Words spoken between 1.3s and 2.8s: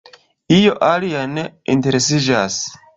ne interesiĝas.